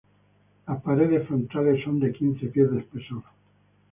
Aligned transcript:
Las 0.67 0.81
paredes 0.81 1.27
frontales 1.27 1.83
son 1.83 1.99
de 1.99 2.11
quince 2.11 2.47
pies 2.47 2.71
de 2.71 2.79
espesor. 2.79 3.21